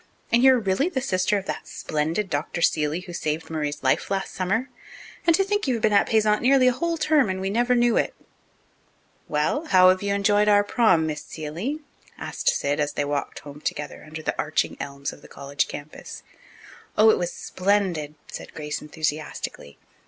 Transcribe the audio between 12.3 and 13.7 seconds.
Sid, as they walked home